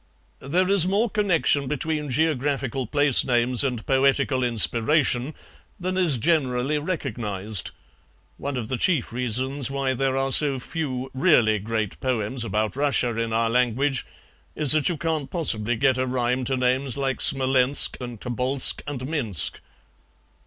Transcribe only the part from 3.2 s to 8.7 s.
names and poetical inspiration than is generally recognized; one of